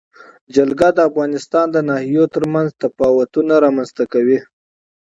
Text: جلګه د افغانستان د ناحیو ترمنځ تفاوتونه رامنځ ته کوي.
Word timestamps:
جلګه 0.55 0.89
د 0.93 0.99
افغانستان 1.09 1.65
د 1.71 1.77
ناحیو 1.89 2.23
ترمنځ 2.35 2.69
تفاوتونه 2.83 3.53
رامنځ 3.65 3.89
ته 3.97 4.03
کوي. 4.13 4.39